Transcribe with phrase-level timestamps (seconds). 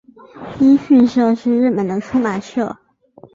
[0.59, 2.75] 一迅社是日本的出版社。